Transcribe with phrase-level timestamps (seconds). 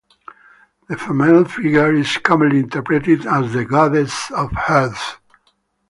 [0.89, 5.19] The female figure is commonly interpreted as the goddess of health.